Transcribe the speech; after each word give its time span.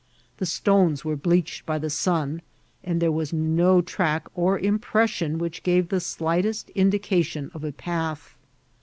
The 0.37 0.47
stones 0.47 1.05
were 1.05 1.15
bleached 1.15 1.67
bj 1.67 1.79
the 1.79 1.89
sun, 1.91 2.41
and 2.83 2.99
there 2.99 3.11
was 3.11 3.31
no 3.31 3.81
track 3.83 4.25
or 4.33 4.57
impression 4.57 5.37
which 5.37 5.61
gave 5.61 5.89
the 5.89 5.99
slightest 5.99 6.71
in* 6.71 6.89
dication 6.89 7.51
of 7.53 7.63
a 7.63 7.71
path. 7.71 8.35